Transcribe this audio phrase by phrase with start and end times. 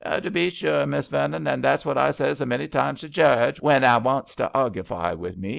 [0.23, 0.87] "To be zure.
[0.87, 4.49] Miss Vernon; that's what I zays a many times to Jarge when 'a wants to
[4.51, 5.49] arguefy wi' me.